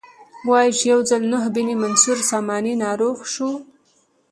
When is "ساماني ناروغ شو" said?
2.29-3.51